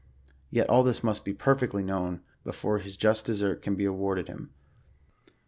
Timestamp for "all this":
0.67-1.03